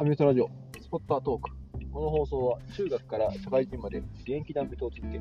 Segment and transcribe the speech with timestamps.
[0.00, 0.48] アメフトラジオ、
[0.80, 1.50] スポッタートーク。
[1.92, 5.20] この放送は中学から社会人まで現役でアメフトを続け、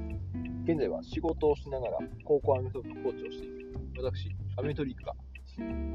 [0.64, 5.14] 現在は仕事をしながら高校アメフト部のコーチをしている私、アメフトリークが、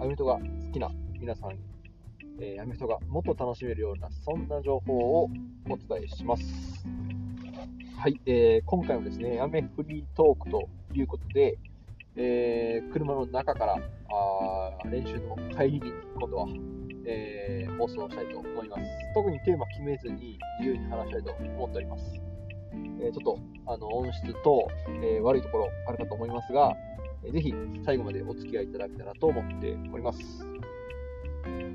[0.02, 0.40] アメフトが好
[0.70, 1.60] きな皆さんに、
[2.38, 5.30] えー、アメフトがもっと楽しめるような、そんな情報を
[5.70, 6.86] お伝えします。
[7.96, 11.56] はい、えー、今回はですね、アメフリートークということで、
[12.16, 16.46] えー、車の中からあ練習の帰りに今度は
[17.06, 18.82] えー、放送したいと思います。
[19.14, 22.20] 特にテーマ決めずに自由に話したいと思っております。
[23.00, 24.68] えー、ちょっとあの音質等、
[25.02, 26.74] えー、悪いところあるかと思いますが、
[27.24, 27.54] えー、ぜひ
[27.84, 30.18] 最後までお付き合いいただけたらと思っております。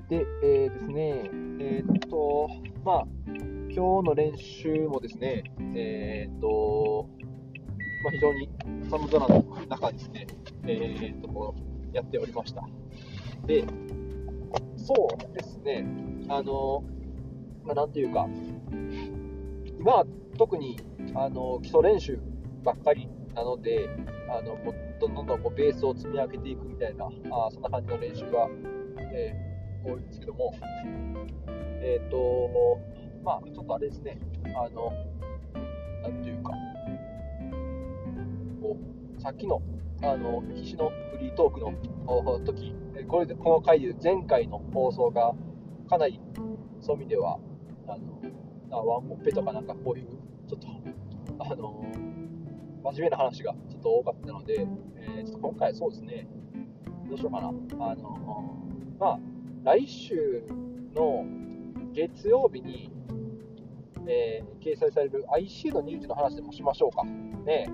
[0.10, 2.50] で、えー、ですね、えー、っと、
[2.84, 5.44] まあ、今日の練習もですね、
[5.76, 7.08] えー、っと、
[8.04, 8.50] まあ、非常に
[8.90, 10.26] 寒空の中ですね、
[10.66, 12.68] えー、っと、こうやっておりました。
[13.46, 13.64] で、
[14.85, 15.85] そうですね、
[16.30, 16.83] あの、
[17.63, 18.27] まあ、なんていうか、
[19.80, 20.05] 今は
[20.38, 20.77] 特に
[21.16, 22.19] あの基礎練習
[22.63, 23.89] ばっかりなので、
[24.30, 28.47] あのもどんどんどんこうベースを積み上げていくみたいな、あそんな感じの練習が、
[29.13, 30.53] えー、多いんですけども、
[31.81, 32.80] えっ、ー、と、
[33.23, 34.17] まあ、ちょっとあれですね、
[34.55, 34.91] あの、
[36.03, 36.52] なんていうか、
[38.61, 38.77] こ
[39.17, 39.61] う、さっきの、
[40.02, 41.73] あの、必死のフリートークの
[42.45, 42.73] 時、
[43.08, 45.33] これでこの回で前回の放送が
[45.89, 46.19] かなり
[46.81, 47.39] そういう意味では
[47.88, 50.08] あのワンオペとかなんかこういう
[50.47, 50.67] ちょっと
[51.39, 51.83] あの
[52.83, 56.28] 真面目な話がちょっと多かったので、えー、ちょっと今回そうですね
[57.09, 57.47] どうしようかな。
[57.47, 58.67] あの
[59.00, 59.19] まあ
[59.63, 60.44] 来週
[60.95, 61.25] の
[61.94, 62.91] 月曜日に、
[64.08, 67.03] えー、掲載される IC の21の話でもしましょうか。
[67.03, 67.67] ね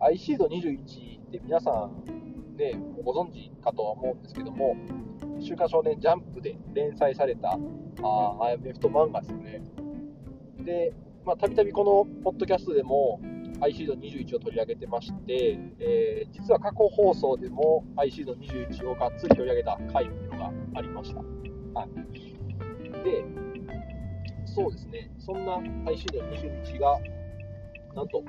[0.00, 4.76] IC の21って皆さんでご存知かとは思うんですけども、
[5.40, 7.56] 週刊少年ジャンプで連載されたあ
[8.02, 9.62] アメフト漫画ですね。
[10.60, 10.92] で、
[11.38, 13.20] たびたびこのポッドキャストでも、
[13.60, 21.20] アイシード21を取り上げてまして、えー、実は過去放送でもアイシード21をがっつり取り上げた回っていうのがありました。
[21.20, 21.88] はい、
[23.02, 23.24] で、
[24.44, 26.98] そうですね、そんなアイシード21が、
[27.94, 28.22] なんと、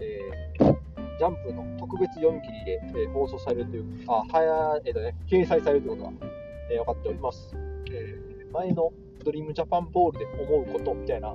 [0.00, 0.86] えー
[1.18, 6.12] ジャンプの特別読み切りで、えー、放送されるという、あ、はや、えっ、ー、とね、掲載されるということが、
[6.70, 7.56] えー、分かっております。
[7.90, 8.92] えー、前の
[9.24, 11.34] ドリームジャパンボールで思うことみたいな、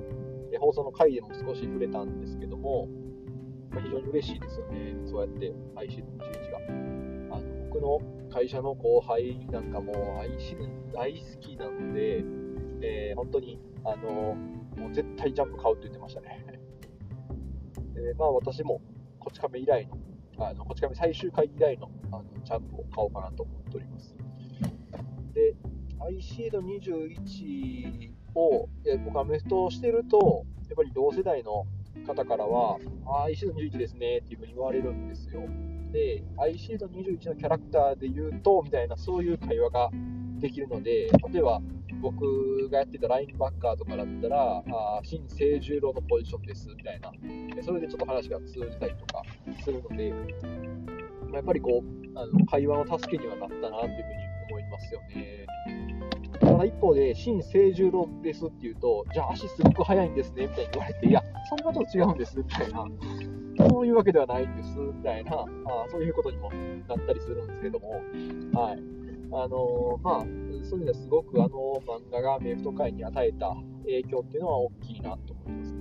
[0.52, 2.88] えー、放送の回でも少し触れたんですけども、
[3.72, 4.94] まあ、非常に嬉しいですよね。
[5.04, 7.36] そうやって IC21 が。
[7.36, 8.00] あの僕の
[8.30, 10.56] 会社の後輩なんかも IC
[10.92, 12.24] 大好きなので、
[12.82, 14.36] えー、本当に、あの
[14.76, 16.51] もう絶対ジャンプ買うって言ってましたね。
[17.96, 18.80] えー、まあ私も
[19.18, 24.16] こち亀以来の、あのこち亀最終回以来のあのジャンプを買おうかなと思っております。
[25.34, 25.54] で、
[26.08, 31.66] IC ード21を、え僕アメフトをしてると、やっぱり同世代の
[32.02, 32.78] 方からは、
[33.24, 35.42] アイシード21ですねっていうふうに言われるんですよ。
[35.92, 39.90] で、アイシード21のキャラクターで言うと、みたいな、そういう会話が
[40.38, 41.60] できるので、例えば、
[42.00, 47.12] 僕がやってたラインバッカーとかだったら、あ新清十郎のポジションですみたいな、
[47.62, 49.22] それでちょっと話が通じたりとか
[49.62, 50.08] するので、
[51.32, 55.46] やっぱりこう、あの会話の助けにはなったなというふうに思いますよね。
[56.52, 62.86] ただ一方で、新清十郎ですっていうと、じゃあ足すごく速いんですねみたいに言われて、いや、そんなこと違うんですみたいな、
[63.70, 65.46] そういうわけではないんですみたいな、あ
[65.90, 66.50] そういうことにも
[66.88, 67.90] なったりするんですけども、
[68.52, 68.78] はい。
[69.34, 75.80] あのまあ、そういう意味ではすごくあの漫画がメフト界に与えた影響っていうのは大きいなと思いますね。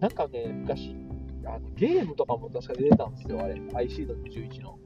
[0.00, 0.96] なんかね、昔、
[1.44, 4.78] あのゲームとかも確か出てたんですよ、あれ、IC の11の。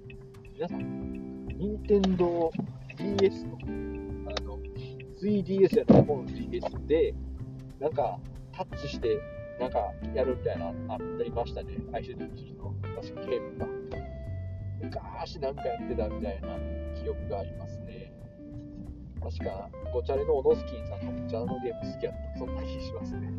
[0.55, 2.51] 皆さん、任天堂
[2.99, 3.59] DS の
[5.21, 7.15] 3DS やった方の DS で、
[7.81, 8.19] なんか
[8.53, 9.19] タッチして、
[9.61, 13.67] なんかやるみたいな、ありましたね、IC の11の確かゲームが。
[14.83, 16.49] 昔なんかやってたみたいな
[16.95, 18.13] 記憶がありますね。
[19.23, 23.31] 確か、ごチャレのオノスキンさんのごチャレのゲーム好きやった、そんな気しますね。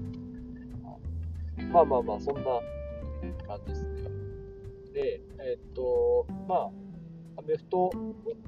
[1.71, 2.43] まあまあまあ、そんな
[3.45, 4.09] 感じですね。
[4.93, 6.69] で、えー、っと、まあ、
[7.37, 7.91] アメフト、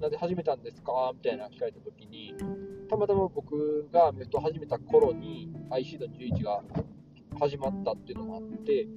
[0.02, 1.12] なんで始めたんですか？
[1.14, 2.34] みたいな聞かれたときに、
[2.90, 6.64] たまたま僕がアメフト始めた頃に、アイシード21が
[7.40, 8.88] 始まったっていうのもあって、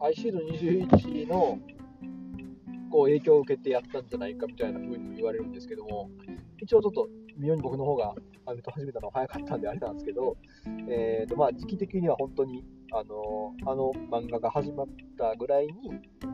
[0.00, 1.58] アイシード21の
[2.90, 6.10] こう影響を受けてやったんじゃないかみたいな風に言われるんですけども、
[6.58, 8.14] 一応ちょっと妙に僕の方が
[8.46, 10.36] アメフト始めたのは早かったんであれなんですけど、
[10.88, 14.86] えーとまあ、時期的には本当にあのあの漫画が始まっ
[15.18, 15.72] たぐらいに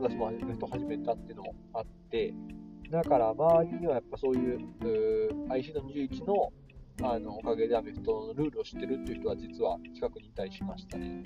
[0.00, 2.34] 私もアメフト始めたっていうのもあって、
[2.90, 6.52] だから周りにはやっぱそういうう IC の21の
[7.02, 11.22] あのおかげでアメフトのルールを知ってるっていう人は実は近くにいたりしましたね。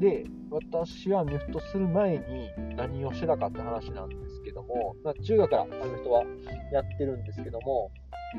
[0.00, 6.24] で、私はアメフトする前に何をしてたかって話なんですけども、まあ、中学からアメフトは
[6.72, 7.90] やってるんですけども、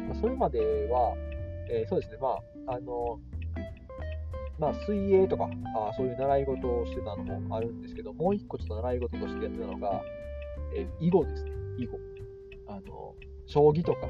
[0.08, 1.16] まあ、それまでは、
[1.70, 2.38] えー、そうですね、ま
[2.68, 3.20] あ、あの、
[4.60, 5.50] まあ、水泳とか
[5.90, 10.02] あ、そういう習い事をしてたのもあるんですけど、もう一個ちょっと習い事としてやってたのが、
[10.76, 12.00] えー、囲碁ですね、囲碁。
[12.68, 13.16] あの、
[13.46, 14.10] 将棋とか、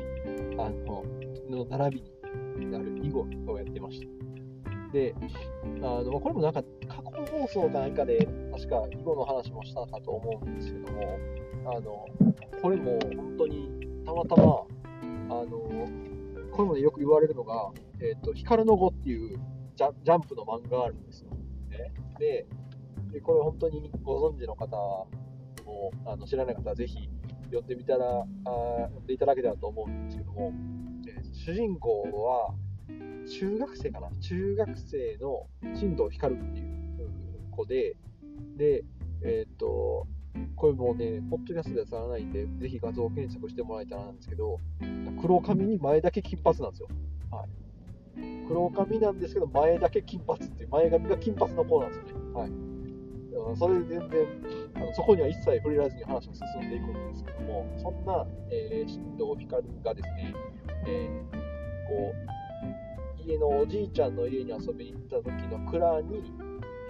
[0.58, 1.04] あの、
[1.50, 4.08] の並びになる囲碁をやってました。
[4.92, 5.14] で、
[5.82, 11.20] あのこれもなんか過去放送か何かで確か囲碁の話もしたかと思うんですけども、
[11.66, 12.06] あの
[12.62, 13.70] これも本当に
[14.06, 15.50] たまたま、あの
[16.52, 19.40] これも、ね、よく言われるのが、えーと、光の碁っていう
[19.76, 21.30] ジャジャンプの漫画があるんですよ。
[21.70, 22.48] ね、で
[23.12, 27.10] で、これ本当にご存知の方もあの知らない方はぜひ
[27.48, 28.26] 読んでみたらあ
[28.90, 30.54] 読んでいただけたらと思うんですけども、
[31.08, 32.54] えー、主人公は
[33.28, 34.10] 中学生かな？
[34.22, 36.68] 中学生の進藤光っていう
[37.52, 37.96] 子で、
[38.56, 38.84] で、
[39.24, 40.08] えっ、ー、と、
[40.56, 44.60] これもね、ポッドキャストではさらないんで、ぜひ画像検索してもらえたらなんですけど、
[45.22, 46.88] 黒髪に前だけ金髪なんですよ。
[47.32, 47.50] はい。
[48.48, 52.34] 黒髪なんですけど、前だけ金髪っていう、前髪が金髪の子なんですよね。
[52.34, 52.52] はい。
[53.56, 54.28] それで全然
[54.76, 60.34] あのそこには一切触れらずに話が進んでいくんですけどもそんな、えー、新藤光がですね、
[60.88, 61.38] えー、
[61.88, 66.32] こう家のおじいちゃんの家に遊びに行った時の蔵に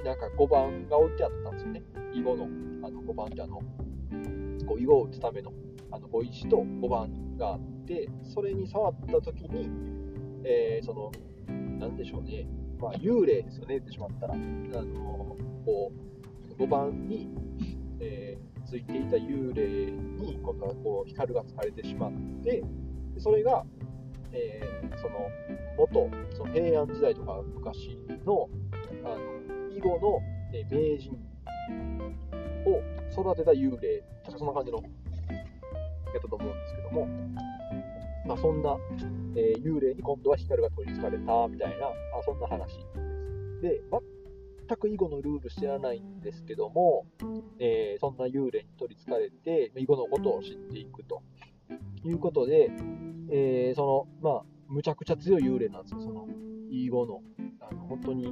[0.06, 1.84] なんか5番が置いてあったんですよね。
[2.14, 2.46] 囲碁の
[2.88, 3.60] あの5番ってあの
[4.66, 5.52] こう囲碁を打つための
[5.92, 9.70] あの碁石と5番があってそれに触った時に、
[10.44, 11.12] えー、その
[11.80, 12.48] なんでしょうね、
[12.80, 14.34] まあ、幽霊ですよね言ってしまったら。
[14.34, 15.36] あの
[15.66, 16.17] こう
[16.58, 17.30] 5番に、
[18.00, 22.12] えー、ついていた幽霊に今度はこう光がつかれてしまっ
[22.44, 22.64] て
[23.18, 23.64] それが
[24.32, 25.30] えー、その
[25.78, 28.50] 元その平安時代とか昔の
[29.04, 30.22] あの囲碁の、
[30.54, 31.12] えー、名人
[32.66, 32.82] を
[33.12, 34.84] 育てた幽霊確かそんな感じのや
[36.20, 37.08] ったと思うんですけども、
[38.26, 38.76] まあ、そんな、
[39.36, 41.92] えー、幽霊に今度は光が取りつかれたみたいなあ
[42.26, 43.62] そんな話です。
[43.62, 43.82] で
[44.68, 47.06] 全く囲碁のルール知らないんですけども、
[47.60, 51.24] えー、そんな幽霊に取りつかれて囲碁のことを知っていくと。
[52.04, 52.70] いうことで、
[53.30, 56.28] えー、その、まあ、むちゃくちゃ強い幽霊なんですよ、その、
[56.70, 57.22] 囲碁の、
[57.60, 58.28] あの本当に、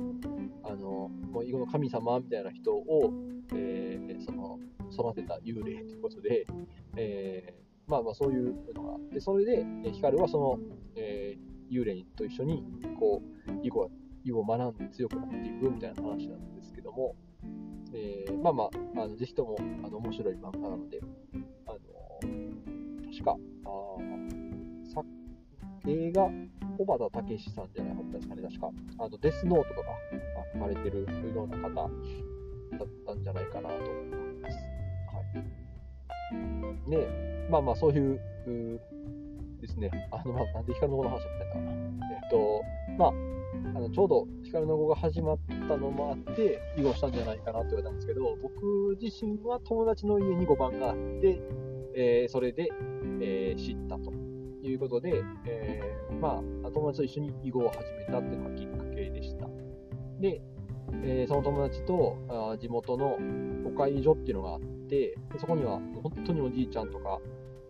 [0.63, 3.11] あの、もう囲碁の神様みたいな人を、
[3.53, 4.59] えー、その、
[4.91, 6.45] 育てた幽霊ということで、
[6.95, 10.59] えー、まあまあそういうのがあって、それで、光はその、
[10.95, 12.63] えー、幽霊と一緒に、
[12.97, 17.15] こう、囲碁囲碁を学んで強くなっていくみたいな話なんですけども、
[17.93, 18.69] えー、まあまあ、
[19.03, 20.99] あのぜひともあの面白い漫画なので、
[21.67, 21.77] あの
[23.11, 23.69] 確か、あ
[24.93, 25.01] さ
[25.87, 26.29] 映画、
[26.77, 28.69] 小畑武史さんじゃなかったですかね、確か。
[28.99, 29.87] あのデスノートとか
[30.53, 34.55] 書かれてるような方だったんじゃないかなと思います。
[34.55, 35.21] は
[36.87, 36.89] い。
[36.89, 36.97] ね
[37.49, 38.19] まあまあ、そういう
[39.65, 41.71] ですね、あの、まあ、なんで光の語の話だったんだかな。
[41.71, 42.63] えっと、
[42.97, 43.09] まあ、
[43.77, 51.41] あのちょうど光の語が始まったのもあって、囲碁したんじゃないかなと言われたんですけど、僕自身は友達の家に5番があって、
[51.95, 52.69] えー、それで、
[53.21, 54.11] えー、知ったと
[54.63, 59.47] いうことで、えー、まあ、友達と一緒に囲碁を始めたっていうのがきっかけでした。
[60.19, 60.41] で、
[61.03, 63.17] えその友達とあ地元の
[63.65, 67.19] お会所っていうのがあって、そこには本当におじいちゃんとか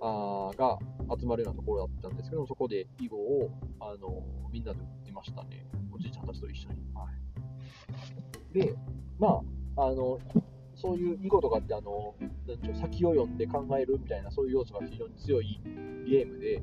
[0.07, 0.77] あが
[1.19, 5.65] 集まるようなところだったんですけど、そこで囲碁をあのみんなで打ってましたね。
[5.91, 6.75] おじいちゃんたちと一緒に。
[6.93, 7.07] は
[8.51, 8.75] い、で、
[9.17, 9.41] ま
[9.77, 10.19] あ、あの、
[10.75, 12.15] そういう囲碁とかってあの
[12.79, 15.62] 先を読んで考えるみたいなそういう要素が非常に強い
[16.07, 16.62] ゲームで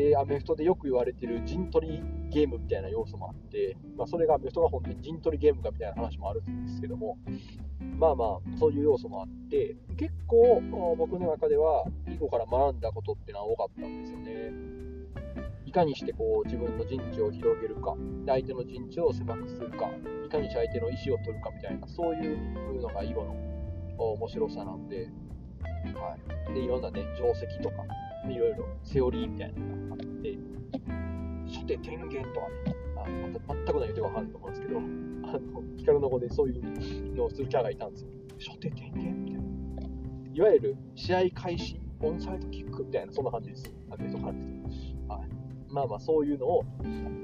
[0.00, 7.18] でアメフトでよく言われてる陣取りゲームみたいな要素もあって、まあ、それがアメフトが本当に陣取りゲームかみたいな話もあるんですけども
[7.98, 10.62] まあまあそういう要素もあって結構
[10.96, 14.52] 僕の中では囲碁から学んだことっていうのは多かったんですよね
[15.66, 17.94] いかにしてこう自分の陣地を広げるか
[18.26, 19.90] 相手の陣地を狭くするか
[20.24, 23.50] いかにして相手の意思を取るかみたいなそういうのが囲碁の
[23.98, 25.10] 面白さなんで、
[25.94, 26.16] は
[26.50, 26.54] い。
[26.54, 27.84] で、いろんなね、定石とか、
[28.28, 30.38] いろいろセオリーみたいなのがあって、
[31.46, 33.00] 初手天元とかね、あ
[33.48, 38.08] ま全くないてわかると思うんですけど、あの、光の子でそういうのをするキャラがいたんですよ。
[38.38, 39.48] 初手天元みたいな。
[40.32, 43.72] いわゆる試合開始、オンサイドキックみたいな、そんな感じです。
[43.90, 44.48] あの人からです
[45.08, 45.28] はい。
[45.68, 46.64] まあまあ、そういうのを、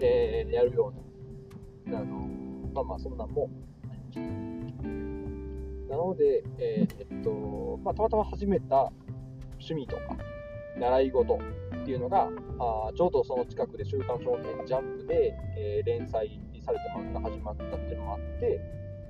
[0.01, 0.93] えー、やるよ
[1.87, 2.29] うな、あの、
[2.75, 3.51] まあまあ、そんなんも、
[5.89, 8.93] なので、えー、っとまあ、たまたま始めた
[9.59, 10.17] 趣味とか
[10.79, 11.39] 習い事
[11.83, 12.29] っていうのが、
[12.59, 18.61] あちょうどその近くで週刊少年ジャンプで、えー、連載された漫画が始まったっていうのもあって、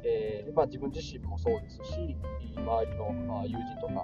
[0.04, 2.16] えー、まあ、自分自身もそうですし、
[2.56, 4.00] 周りの、まあ、友人とかの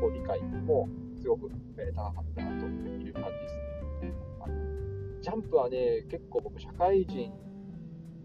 [0.00, 0.88] こう理解も
[1.20, 3.70] すごく、え、高かったなという感じですね。
[5.22, 7.32] ジャンプはね、結構僕、社会人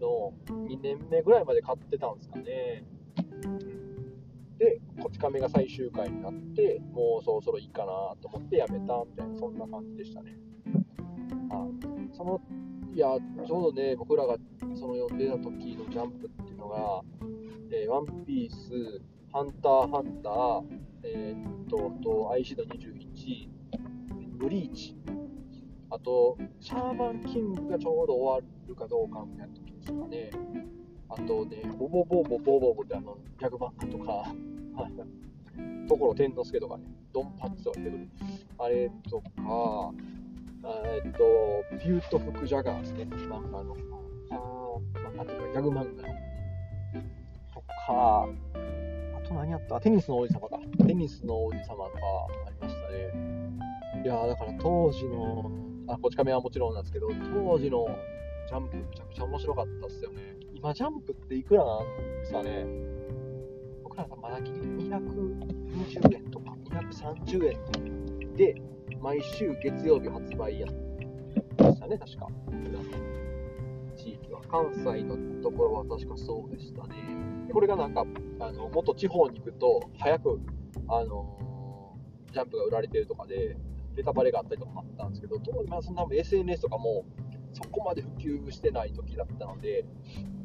[0.00, 2.84] の2年目ぐらいまで買ってたんですかね。
[4.58, 7.86] で、こち亀が最終回になって、もうそろそろいいかな
[8.20, 10.36] と思ってやめたみたいな、そんな感じでしたね。
[11.50, 11.66] あ
[12.12, 12.40] その
[12.96, 13.08] いや、
[13.46, 14.38] ちょうどね、僕らが
[14.74, 17.02] その読んでた時のジャンプっていうのが、
[17.70, 20.64] えー、ワンピース、ハンターハンター、
[21.02, 23.50] えー、っと、と、アイシード21、
[24.38, 24.96] ブリーチ、
[25.90, 30.30] あと、シャーマンキングがちょうど終わるかどうかみたいな時ですかね。
[31.18, 34.34] あとね、ボボボボボボボってあの、ギャグ漫画とか、
[35.88, 38.08] ところ天之助とかね、ドンパッツとか出てくる。
[38.58, 39.92] あれとか、
[40.84, 41.18] えっと、
[41.78, 43.76] ビュート・フク・ジャガーですね、漫画の。
[44.30, 44.36] あ
[44.98, 45.86] 漫画というか、ギャグ漫画の。
[47.54, 50.58] とか、あと何やったテニスの王子様か。
[50.86, 51.78] テニスの王子様とか
[52.46, 53.46] ありましたね。
[54.04, 55.50] いやだから当時の、
[55.88, 57.88] あ、こち亀はもちろんなんですけど、当時の
[58.48, 60.35] ジャンプめちゃくちゃ面白かったっすよね。
[60.66, 61.84] 今、ジャンプっていくらなん
[62.20, 62.66] ですかね
[63.84, 68.60] 僕らがまだギリ220円とか230円で、
[69.00, 70.72] 毎週月曜日発売やで
[71.72, 72.26] したね、確か。
[73.96, 74.40] 地域は。
[74.50, 76.96] 関西のところは確かそうでしたね。
[77.52, 78.04] これがなんか、
[78.40, 80.40] あのもっと地方に行くと、早く、
[80.88, 83.56] あのー、ジャンプが売られてるとかで、
[83.96, 87.04] ネタバレがあったりとかもあったんですけど、当時はそんな SNS とかも
[87.52, 89.84] そこまで普及してない時だったので、
[90.18, 90.35] うん、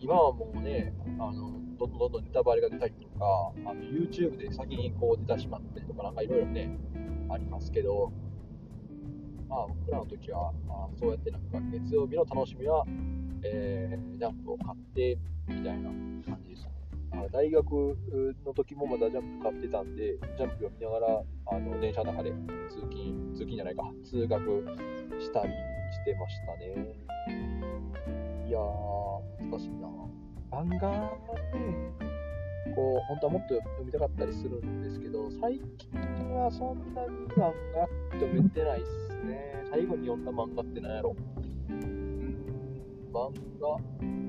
[0.00, 6.78] 今はもうね、あのどんどんどんどんネタバレが出たりとか、あの YouTube で先にこう出てしまったりとか、なんかいろいろね、
[7.30, 8.12] ありますけど、
[9.48, 12.84] まあ、僕らの時は、まあ、そうやってなんか月曜日の楽しみは、
[13.42, 15.18] えー、ジャンプを買って
[15.48, 16.74] みたいな感じでしたね。
[17.32, 17.96] 大学
[18.44, 22.30] の時もまだジャンプ買ってたんで、ジャンプを見ながらあの電車の中で
[22.68, 24.64] 通勤、通勤じゃないか、通学
[25.18, 25.52] したり
[25.92, 27.67] してましたね。
[28.48, 29.88] いやー、難しいな。
[30.50, 30.96] 漫画ね、
[32.74, 36.00] こう、本当はもっと読みたかったりするんですけど、最近
[36.32, 39.64] はそんなに漫画読めてないっすね。
[39.70, 41.14] 最後に読んだ漫画って何やろ、
[43.12, 43.76] 漫画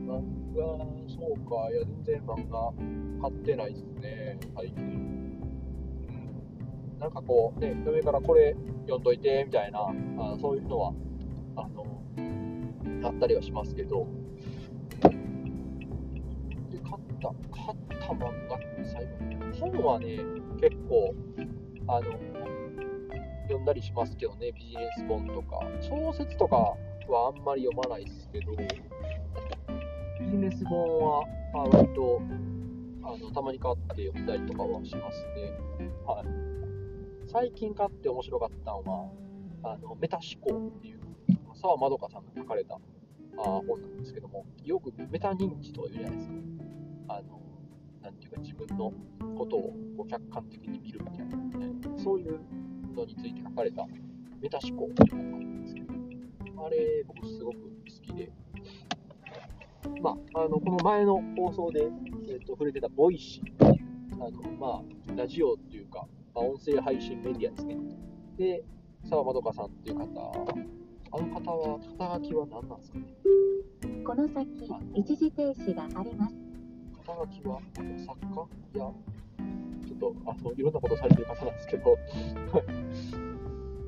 [0.09, 0.21] 漫
[0.53, 0.67] 画、
[1.07, 1.71] そうか。
[1.71, 2.73] いや、全然漫画
[3.21, 4.83] 買ってないっすね、最近。
[4.83, 4.87] う
[6.97, 9.79] ん、なんかこう、ね、嫁からこれ読んどいて、みたいな、
[10.17, 10.93] あそういうのは、
[13.03, 14.07] あったりはしますけど、
[15.01, 20.19] で買った、買った漫画って最後、本はね、
[20.61, 21.13] 結構、
[21.87, 22.11] あの、
[23.43, 25.59] 読んだりしますけどね、ビジネス本とか。
[25.81, 26.55] 小説とか
[27.07, 28.51] はあんまり読まないですけど、
[30.19, 32.21] ビジネス本は、まあ、割と、
[33.03, 35.57] あの、たまに買って読んだりとかはしますね。
[36.05, 36.25] はい。
[37.27, 39.11] 最近買って面白かったのは、
[39.63, 40.99] あの、メタ思考っていう、
[41.61, 42.79] 沢まどかさんが書かれたあ
[43.37, 46.33] 本なんですけども、よくメタ認知というじゃないですか。
[47.09, 47.41] あの、
[48.01, 48.93] なんていうか自分の
[49.37, 52.39] ことを客観的に見るみたいな、ね、そういう
[52.95, 53.85] のについて書かれた
[54.41, 55.93] メタ思考っていうのがあるんですけど、
[56.65, 57.67] あれ僕すごく好
[58.01, 58.31] きで、
[60.01, 61.89] まあ、あのこの前の放送で、
[62.27, 67.77] えーと、触れてた Voicy っていう、あのまあ、ラジオっていうか、まあ、音声配信メディアですね。
[68.37, 68.63] で、
[69.09, 70.31] 沢まどかさんっていう方、
[71.11, 73.05] あの方は、肩書きは何なんですかね？
[74.05, 74.47] この先、
[74.95, 76.35] 一時停止があります。
[77.05, 78.19] 肩書きは作
[78.73, 78.79] 家？
[78.79, 78.91] や、
[79.87, 81.97] ちょっとあのいろんなことされてる方なんですけど、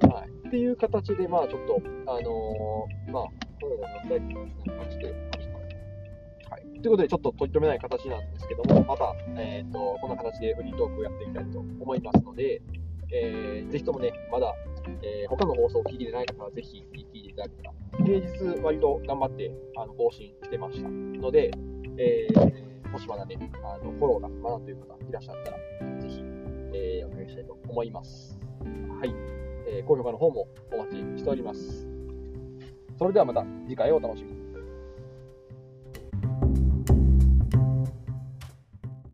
[0.10, 3.24] はい、っていう形で、まあちょっと、あのー、まあ、
[3.62, 5.62] 本を読んだりなんかしてました。
[6.50, 12.62] はい、ということで、ちょっと取り留めない形なんですけども、また、えーと、こんな形でフリートークをやっていきたいと思いますので、
[13.14, 14.54] えー、ぜひともね、まだ、
[15.02, 17.74] えー、他の放送を聞いてない方はぜひ聞いていただけたら、
[18.06, 18.20] 平
[18.56, 21.52] 日割と頑張ってあの更新してましたので、
[21.98, 25.58] えーもしまだね、あのフォローがまだという方いらっしゃったら、
[26.02, 26.22] ぜひ、
[26.74, 28.38] えー、お願いしたいと思います。
[29.00, 29.16] はい、
[29.66, 31.88] えー、高評価の方もお待ちしております。
[33.00, 34.51] それではまた次回をお楽しみに。